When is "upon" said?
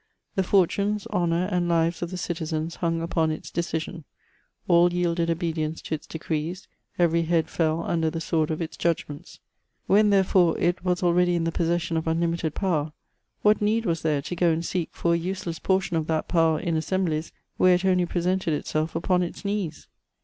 3.03-3.29, 18.95-19.21